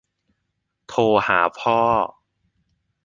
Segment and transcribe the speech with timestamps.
[0.87, 1.79] โทรหาพ่อ